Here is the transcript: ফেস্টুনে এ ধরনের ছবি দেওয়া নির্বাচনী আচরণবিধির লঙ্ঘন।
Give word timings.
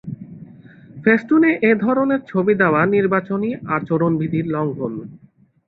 ফেস্টুনে 1.03 1.51
এ 1.61 1.81
ধরনের 1.83 2.21
ছবি 2.27 2.53
দেওয়া 2.61 2.81
নির্বাচনী 2.95 3.49
আচরণবিধির 3.75 4.45
লঙ্ঘন। 4.47 4.93